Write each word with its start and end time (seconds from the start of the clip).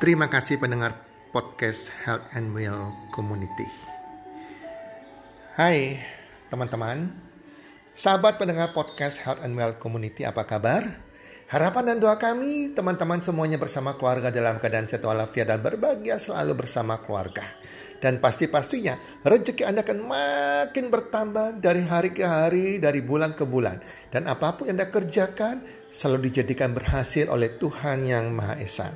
Terima 0.00 0.32
kasih 0.32 0.56
pendengar 0.56 0.96
podcast 1.28 1.92
Health 2.08 2.32
and 2.32 2.56
Well 2.56 2.88
Community. 3.12 3.68
Hai 5.60 6.00
teman-teman, 6.48 7.12
sahabat 7.92 8.40
pendengar 8.40 8.72
podcast 8.72 9.20
Health 9.20 9.44
and 9.44 9.52
Well 9.60 9.76
Community 9.76 10.24
apa 10.24 10.48
kabar? 10.48 10.88
Harapan 11.52 11.92
dan 11.92 11.96
doa 12.00 12.16
kami 12.16 12.72
teman-teman 12.72 13.20
semuanya 13.20 13.60
bersama 13.60 13.92
keluarga 14.00 14.32
dalam 14.32 14.56
keadaan 14.56 14.88
sehat 14.88 15.04
walafiat 15.04 15.52
dan 15.52 15.60
berbahagia 15.60 16.16
selalu 16.16 16.64
bersama 16.64 17.04
keluarga. 17.04 17.44
Dan 18.00 18.24
pasti-pastinya 18.24 18.96
rezeki 19.20 19.68
Anda 19.68 19.84
akan 19.84 20.00
makin 20.00 20.88
bertambah 20.88 21.60
dari 21.60 21.84
hari 21.84 22.16
ke 22.16 22.24
hari, 22.24 22.80
dari 22.80 23.04
bulan 23.04 23.36
ke 23.36 23.44
bulan. 23.44 23.84
Dan 24.08 24.32
apa 24.32 24.56
pun 24.56 24.72
yang 24.72 24.80
Anda 24.80 24.88
kerjakan 24.88 25.60
selalu 25.92 26.32
dijadikan 26.32 26.72
berhasil 26.72 27.28
oleh 27.28 27.52
Tuhan 27.60 28.08
Yang 28.08 28.24
Maha 28.32 28.56
Esa. 28.56 28.88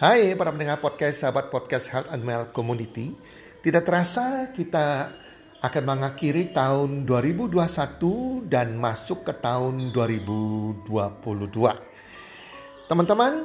Hai 0.00 0.32
para 0.32 0.48
pendengar 0.48 0.80
podcast, 0.80 1.20
sahabat 1.20 1.52
podcast 1.52 1.92
Health 1.92 2.08
and 2.08 2.24
Well 2.24 2.48
Community. 2.56 3.12
Tidak 3.60 3.84
terasa 3.84 4.48
kita 4.48 5.12
akan 5.60 5.82
mengakhiri 5.84 6.56
tahun 6.56 7.04
2021 7.04 8.48
dan 8.48 8.80
masuk 8.80 9.28
ke 9.28 9.36
tahun 9.36 9.92
2022. 9.92 10.88
Teman-teman, 12.88 13.44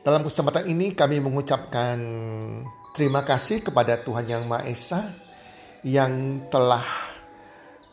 dalam 0.00 0.24
kesempatan 0.24 0.64
ini 0.72 0.96
kami 0.96 1.20
mengucapkan 1.20 2.00
Terima 2.96 3.28
kasih 3.28 3.60
kepada 3.60 4.00
Tuhan 4.00 4.24
Yang 4.24 4.42
Maha 4.48 4.64
Esa 4.72 5.04
yang 5.84 6.48
telah 6.48 6.88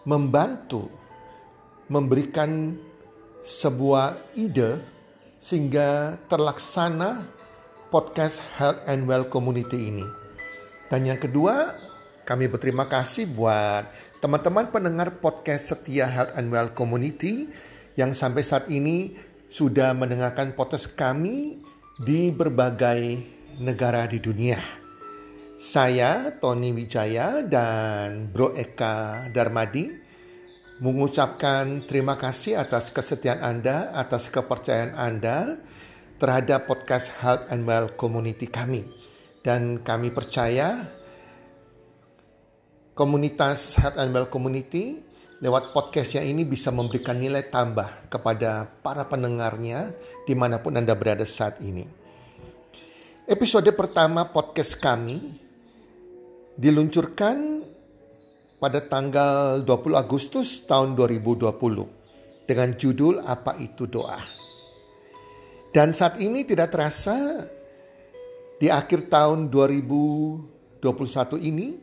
membantu 0.08 0.88
memberikan 1.92 2.80
sebuah 3.44 4.32
ide 4.40 4.95
sehingga 5.46 6.18
terlaksana 6.26 7.22
podcast 7.94 8.42
Health 8.58 8.82
and 8.90 9.06
Well 9.06 9.30
Community 9.30 9.94
ini. 9.94 10.08
Dan 10.90 11.06
yang 11.06 11.22
kedua, 11.22 11.70
kami 12.26 12.50
berterima 12.50 12.90
kasih 12.90 13.30
buat 13.30 13.86
teman-teman 14.26 14.74
pendengar 14.74 15.22
podcast 15.22 15.70
setia 15.70 16.10
Health 16.10 16.34
and 16.34 16.50
Well 16.50 16.74
Community 16.74 17.46
yang 17.94 18.18
sampai 18.18 18.42
saat 18.42 18.74
ini 18.74 19.14
sudah 19.46 19.94
mendengarkan 19.94 20.58
podcast 20.58 20.98
kami 20.98 21.62
di 22.02 22.34
berbagai 22.34 23.22
negara 23.62 24.10
di 24.10 24.18
dunia. 24.18 24.58
Saya 25.62 26.34
Tony 26.42 26.74
Wijaya 26.74 27.46
dan 27.46 28.34
Bro 28.34 28.58
Eka 28.58 29.30
Darmadi 29.30 30.05
mengucapkan 30.80 31.88
terima 31.88 32.20
kasih 32.20 32.60
atas 32.60 32.92
kesetiaan 32.92 33.40
Anda, 33.40 33.96
atas 33.96 34.28
kepercayaan 34.28 34.92
Anda 34.96 35.56
terhadap 36.20 36.68
podcast 36.68 37.16
Health 37.24 37.48
and 37.48 37.64
Well 37.64 37.96
Community 37.96 38.48
kami. 38.52 38.84
Dan 39.40 39.80
kami 39.80 40.12
percaya 40.12 40.84
komunitas 42.98 43.80
Health 43.80 44.02
and 44.02 44.12
Well 44.12 44.28
Community 44.28 45.00
lewat 45.40 45.76
podcastnya 45.76 46.24
ini 46.24 46.48
bisa 46.48 46.72
memberikan 46.72 47.20
nilai 47.20 47.48
tambah 47.48 48.08
kepada 48.12 48.68
para 48.84 49.08
pendengarnya 49.08 49.96
di 50.24 50.34
mana 50.36 50.60
pun 50.60 50.76
Anda 50.76 50.96
berada 50.96 51.24
saat 51.24 51.60
ini. 51.64 51.88
Episode 53.26 53.72
pertama 53.74 54.28
podcast 54.28 54.80
kami 54.80 55.18
diluncurkan 56.56 57.64
pada 58.60 58.80
tanggal 58.80 59.62
20 59.62 60.00
Agustus 60.00 60.64
tahun 60.64 60.96
2020 60.96 62.48
dengan 62.48 62.70
judul 62.74 63.20
Apa 63.26 63.60
Itu 63.60 63.88
Doa. 63.90 64.20
Dan 65.76 65.92
saat 65.92 66.24
ini 66.24 66.48
tidak 66.48 66.72
terasa 66.72 67.44
di 68.56 68.72
akhir 68.72 69.12
tahun 69.12 69.52
2021 69.52 70.80
ini 71.44 71.76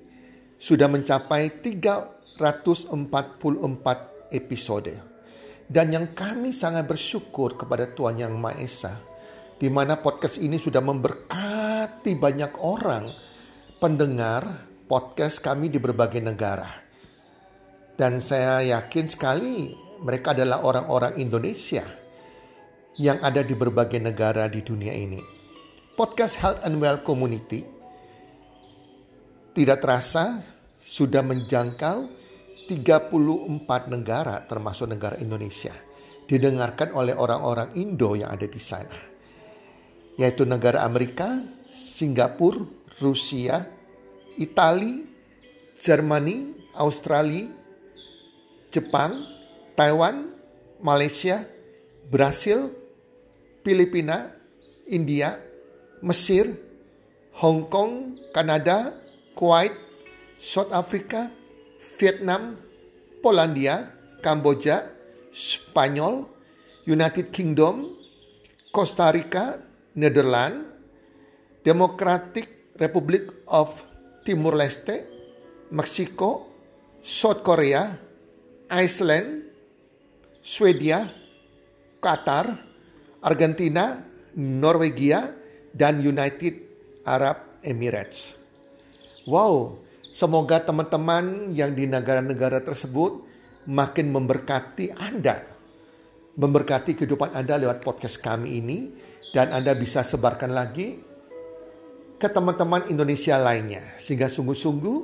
sudah 0.57 0.89
mencapai 0.89 1.61
344 1.61 4.33
episode. 4.33 4.95
Dan 5.69 5.93
yang 5.93 6.17
kami 6.17 6.57
sangat 6.57 6.89
bersyukur 6.89 7.57
kepada 7.57 7.89
Tuhan 7.93 8.17
Yang 8.17 8.35
Maha 8.37 8.57
Esa, 8.61 8.93
di 9.61 9.69
mana 9.69 10.01
podcast 10.01 10.41
ini 10.41 10.57
sudah 10.57 10.81
memberkati 10.81 12.17
banyak 12.17 12.53
orang 12.65 13.13
pendengar 13.77 14.72
podcast 14.93 15.41
kami 15.41 15.73
di 15.73 15.81
berbagai 15.81 16.21
negara. 16.21 16.69
Dan 17.97 18.21
saya 18.21 18.61
yakin 18.61 19.09
sekali 19.09 19.73
mereka 20.05 20.37
adalah 20.37 20.69
orang-orang 20.69 21.17
Indonesia 21.17 21.81
yang 23.01 23.17
ada 23.25 23.41
di 23.41 23.57
berbagai 23.57 23.97
negara 23.97 24.53
di 24.53 24.61
dunia 24.61 24.93
ini. 24.93 25.17
Podcast 25.97 26.37
Health 26.45 26.61
and 26.69 26.77
Well 26.77 27.01
Community 27.01 27.65
tidak 29.57 29.81
terasa 29.81 30.45
sudah 30.77 31.25
menjangkau 31.25 32.13
34 32.69 33.97
negara 33.97 34.45
termasuk 34.45 34.93
negara 34.93 35.17
Indonesia. 35.25 35.73
Didengarkan 36.29 36.93
oleh 36.93 37.17
orang-orang 37.17 37.73
Indo 37.81 38.13
yang 38.13 38.29
ada 38.29 38.45
di 38.45 38.61
sana. 38.61 38.93
Yaitu 40.21 40.45
negara 40.45 40.85
Amerika, 40.85 41.41
Singapura, 41.73 42.61
Rusia, 43.01 43.81
Italia, 44.39 45.05
Jermani, 45.77 46.55
Australia, 46.79 47.51
Jepang, 48.73 49.27
Taiwan, 49.77 50.33
Malaysia, 50.81 51.45
Brasil, 52.09 52.73
Filipina, 53.65 54.33
India, 54.89 55.39
Mesir, 56.01 56.57
Hong 57.41 57.69
Kong, 57.69 58.19
Kanada, 58.35 58.97
Kuwait, 59.37 59.73
South 60.39 60.73
Africa, 60.73 61.31
Vietnam, 61.99 62.57
Polandia, 63.23 63.91
Kamboja, 64.21 64.91
Spanyol, 65.33 66.27
United 66.87 67.33
Kingdom, 67.33 67.95
Costa 68.73 69.13
Rica, 69.15 69.63
Netherlands, 69.95 70.67
Democratic 71.63 72.75
Republic 72.81 73.31
of 73.47 73.92
Timur 74.23 74.55
Leste, 74.55 75.07
Meksiko, 75.75 76.49
South 77.03 77.43
Korea, 77.43 77.99
Iceland, 78.71 79.51
Swedia, 80.43 81.11
Qatar, 81.99 82.47
Argentina, 83.23 83.99
Norwegia, 84.39 85.35
dan 85.75 86.03
United 86.03 86.55
Arab 87.07 87.63
Emirates. 87.67 88.39
Wow, 89.27 89.79
semoga 90.11 90.63
teman-teman 90.63 91.55
yang 91.55 91.75
di 91.75 91.87
negara-negara 91.87 92.63
tersebut 92.63 93.23
makin 93.71 94.11
memberkati 94.11 94.95
Anda. 94.99 95.43
Memberkati 96.33 96.97
kehidupan 96.97 97.37
Anda 97.37 97.61
lewat 97.61 97.85
podcast 97.85 98.19
kami 98.19 98.59
ini. 98.59 98.79
Dan 99.33 99.49
Anda 99.49 99.73
bisa 99.73 100.05
sebarkan 100.05 100.53
lagi 100.53 101.12
ke 102.23 102.31
teman-teman 102.31 102.87
Indonesia 102.87 103.35
lainnya. 103.35 103.83
Sehingga 103.99 104.31
sungguh-sungguh 104.31 104.99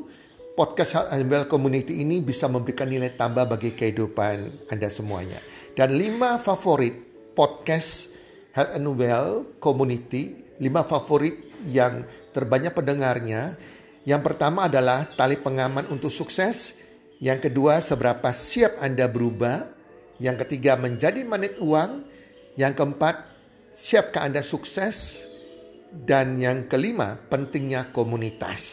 podcast 0.55 0.95
Health 0.95 1.11
and 1.11 1.27
Well 1.27 1.51
Community 1.51 2.07
ini 2.07 2.23
bisa 2.23 2.47
memberikan 2.47 2.87
nilai 2.87 3.11
tambah 3.11 3.43
bagi 3.43 3.75
kehidupan 3.75 4.71
Anda 4.71 4.87
semuanya. 4.87 5.43
Dan 5.75 5.99
lima 5.99 6.39
favorit 6.39 6.95
podcast 7.35 8.15
Health 8.55 8.71
and 8.71 8.87
Well 8.95 9.51
Community, 9.59 10.39
lima 10.63 10.87
favorit 10.87 11.43
yang 11.67 12.07
terbanyak 12.31 12.71
pendengarnya. 12.71 13.59
Yang 14.07 14.23
pertama 14.23 14.71
adalah 14.71 15.11
tali 15.19 15.35
pengaman 15.35 15.91
untuk 15.91 16.15
sukses. 16.15 16.79
Yang 17.19 17.51
kedua, 17.51 17.83
seberapa 17.83 18.31
siap 18.31 18.79
Anda 18.79 19.11
berubah. 19.11 19.67
Yang 20.23 20.47
ketiga, 20.47 20.79
menjadi 20.79 21.27
magnet 21.27 21.59
uang. 21.59 22.07
Yang 22.55 22.79
keempat, 22.79 23.27
siapkah 23.75 24.23
Anda 24.23 24.39
sukses? 24.39 25.27
Dan 25.89 26.37
yang 26.37 26.69
kelima, 26.69 27.17
pentingnya 27.17 27.89
komunitas. 27.97 28.65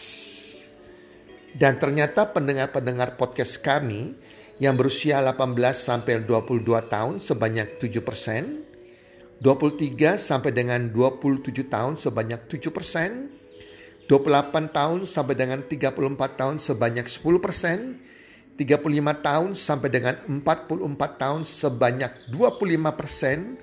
Dan 1.56 1.80
ternyata 1.80 2.36
pendengar-pendengar 2.36 3.16
podcast 3.16 3.64
kami 3.64 4.12
yang 4.60 4.76
berusia 4.76 5.24
18 5.24 5.56
sampai 5.72 6.28
22 6.28 6.68
tahun 6.92 7.24
sebanyak 7.24 7.80
7 7.80 8.04
persen, 8.04 8.68
23 9.40 10.20
sampai 10.20 10.52
dengan 10.52 10.92
27 10.92 11.72
tahun 11.72 11.96
sebanyak 11.96 12.52
7 12.52 12.76
persen, 12.76 13.32
28 14.12 14.76
tahun 14.76 15.08
sampai 15.08 15.36
dengan 15.40 15.60
34 15.64 16.40
tahun 16.40 16.56
sebanyak 16.60 17.08
10 17.08 17.40
persen, 17.40 18.04
35 18.60 19.24
tahun 19.24 19.50
sampai 19.56 19.90
dengan 19.92 20.16
44 20.28 21.24
tahun 21.24 21.42
sebanyak 21.48 22.32
25 22.32 23.00
persen, 23.00 23.60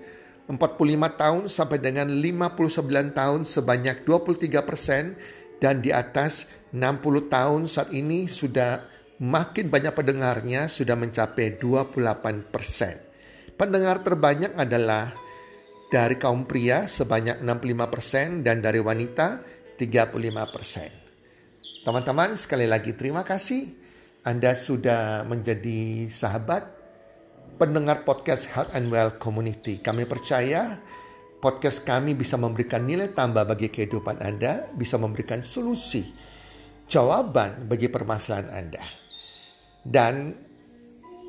45 0.50 1.20
tahun 1.20 1.42
sampai 1.46 1.78
dengan 1.78 2.10
59 2.10 3.14
tahun 3.14 3.46
sebanyak 3.46 4.02
23 4.02 4.66
persen 4.66 5.14
dan 5.62 5.78
di 5.78 5.94
atas 5.94 6.50
60 6.74 7.30
tahun 7.30 7.70
saat 7.70 7.94
ini 7.94 8.26
sudah 8.26 8.82
makin 9.22 9.70
banyak 9.70 9.94
pendengarnya 9.94 10.66
sudah 10.66 10.98
mencapai 10.98 11.62
28 11.62 12.50
persen. 12.50 12.98
Pendengar 13.54 14.02
terbanyak 14.02 14.58
adalah 14.58 15.14
dari 15.92 16.16
kaum 16.18 16.48
pria 16.48 16.88
sebanyak 16.90 17.38
65% 17.44 18.42
dan 18.42 18.58
dari 18.58 18.82
wanita 18.82 19.38
35%. 19.78 21.86
Teman-teman, 21.86 22.34
sekali 22.34 22.66
lagi 22.66 22.96
terima 22.96 23.22
kasih 23.22 23.68
Anda 24.24 24.56
sudah 24.56 25.28
menjadi 25.28 26.08
sahabat 26.08 26.71
pendengar 27.60 28.04
podcast 28.06 28.48
Health 28.52 28.72
and 28.72 28.88
Well 28.88 29.16
Community. 29.20 29.80
Kami 29.80 30.08
percaya 30.08 30.80
podcast 31.42 31.82
kami 31.82 32.14
bisa 32.16 32.38
memberikan 32.38 32.86
nilai 32.86 33.10
tambah 33.12 33.44
bagi 33.44 33.68
kehidupan 33.68 34.22
Anda, 34.22 34.70
bisa 34.72 34.96
memberikan 34.96 35.42
solusi, 35.42 36.06
jawaban 36.86 37.66
bagi 37.66 37.90
permasalahan 37.90 38.48
Anda. 38.48 38.84
Dan 39.82 40.14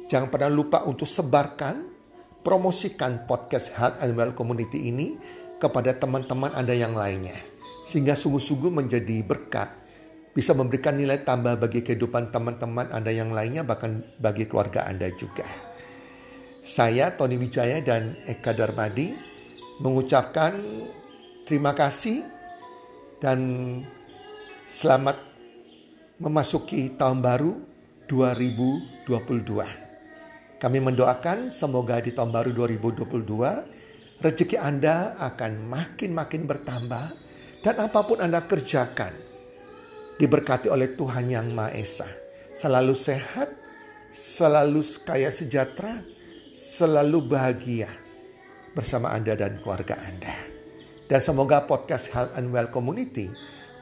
jangan 0.08 0.30
pernah 0.30 0.52
lupa 0.54 0.86
untuk 0.86 1.10
sebarkan 1.10 1.90
promosikan 2.46 3.26
podcast 3.26 3.74
Health 3.74 3.98
and 4.04 4.14
Well 4.14 4.38
Community 4.38 4.94
ini 4.94 5.18
kepada 5.58 5.96
teman-teman 5.98 6.54
Anda 6.54 6.76
yang 6.78 6.94
lainnya. 6.94 7.36
Sehingga 7.84 8.16
sungguh-sungguh 8.16 8.72
menjadi 8.72 9.20
berkat, 9.28 9.84
bisa 10.32 10.56
memberikan 10.56 10.96
nilai 10.96 11.22
tambah 11.22 11.60
bagi 11.60 11.84
kehidupan 11.84 12.32
teman-teman 12.32 12.90
Anda 12.96 13.12
yang 13.12 13.36
lainnya, 13.36 13.68
bahkan 13.68 14.08
bagi 14.18 14.48
keluarga 14.48 14.88
Anda 14.88 15.12
juga. 15.14 15.46
Saya 16.64 17.12
Tony 17.20 17.36
Wijaya 17.36 17.84
dan 17.84 18.16
Eka 18.24 18.56
Darmadi 18.56 19.12
mengucapkan 19.84 20.56
terima 21.44 21.76
kasih 21.76 22.24
dan 23.20 23.84
selamat 24.64 25.20
memasuki 26.24 26.96
tahun 26.96 27.20
baru 27.20 27.52
2022. 28.08 29.04
Kami 30.56 30.80
mendoakan 30.80 31.52
semoga 31.52 32.00
di 32.00 32.16
tahun 32.16 32.32
baru 32.32 32.56
2022 32.56 34.24
rezeki 34.24 34.56
Anda 34.56 35.20
akan 35.20 35.68
makin-makin 35.68 36.48
bertambah 36.48 37.06
dan 37.60 37.76
apa 37.76 38.08
pun 38.08 38.24
Anda 38.24 38.40
kerjakan 38.40 39.12
diberkati 40.16 40.72
oleh 40.72 40.96
Tuhan 40.96 41.28
Yang 41.28 41.48
Maha 41.52 41.76
Esa. 41.76 42.08
Selalu 42.56 42.96
sehat, 42.96 43.52
selalu 44.16 44.80
kaya 45.04 45.28
sejahtera, 45.28 46.23
selalu 46.54 47.34
bahagia 47.34 47.90
bersama 48.78 49.10
Anda 49.10 49.34
dan 49.34 49.58
keluarga 49.60 49.98
Anda. 49.98 50.38
Dan 51.10 51.20
semoga 51.20 51.66
podcast 51.66 52.14
Health 52.14 52.38
and 52.38 52.54
Well 52.54 52.70
Community 52.70 53.28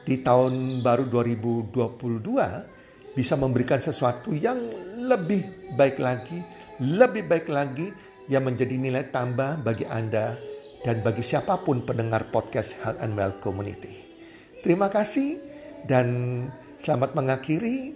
di 0.02 0.24
tahun 0.24 0.80
baru 0.80 1.06
2022 1.06 3.12
bisa 3.12 3.36
memberikan 3.36 3.78
sesuatu 3.78 4.32
yang 4.32 4.56
lebih 5.04 5.76
baik 5.76 6.00
lagi 6.00 6.40
lebih 6.82 7.30
baik 7.30 7.46
lagi 7.46 7.94
yang 8.26 8.48
menjadi 8.48 8.74
nilai 8.74 9.06
tambah 9.12 9.62
bagi 9.62 9.86
Anda 9.86 10.34
dan 10.82 11.04
bagi 11.04 11.22
siapa 11.22 11.62
pun 11.62 11.86
pendengar 11.86 12.32
podcast 12.34 12.74
Health 12.82 12.98
and 12.98 13.14
Well 13.14 13.38
Community. 13.38 14.02
Terima 14.64 14.90
kasih 14.90 15.38
dan 15.86 16.06
selamat 16.80 17.14
mengakhiri 17.14 17.94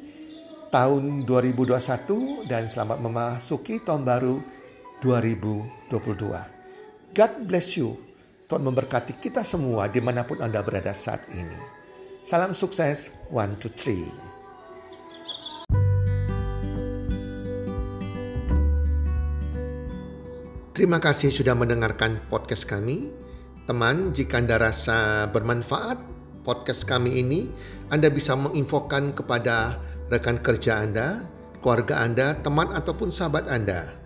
tahun 0.70 1.26
2021 1.26 2.46
dan 2.46 2.70
selamat 2.70 2.98
memasuki 3.02 3.82
tahun 3.82 4.06
baru 4.06 4.55
2022. 5.04 5.92
God 7.12 7.32
bless 7.44 7.76
you. 7.76 7.96
Tuhan 8.46 8.62
memberkati 8.62 9.18
kita 9.18 9.42
semua 9.42 9.90
di 9.90 9.98
mana 9.98 10.22
pun 10.22 10.38
Anda 10.38 10.62
berada 10.62 10.94
saat 10.94 11.26
ini. 11.34 11.58
Salam 12.22 12.54
sukses, 12.54 13.10
one, 13.28 13.58
two, 13.58 13.68
three. 13.74 14.06
Terima 20.76 21.00
kasih 21.00 21.32
sudah 21.32 21.56
mendengarkan 21.56 22.20
podcast 22.28 22.68
kami. 22.68 23.08
Teman, 23.64 24.12
jika 24.12 24.38
Anda 24.38 24.60
rasa 24.60 25.26
bermanfaat 25.32 25.98
podcast 26.44 26.84
kami 26.86 27.18
ini, 27.18 27.48
Anda 27.88 28.12
bisa 28.12 28.36
menginfokan 28.38 29.16
kepada 29.16 29.80
rekan 30.12 30.38
kerja 30.38 30.84
Anda, 30.84 31.26
keluarga 31.64 32.04
Anda, 32.04 32.38
teman 32.38 32.70
ataupun 32.70 33.10
sahabat 33.10 33.50
Anda. 33.50 34.05